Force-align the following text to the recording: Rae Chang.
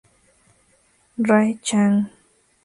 Rae 1.29 1.59
Chang. 1.61 2.09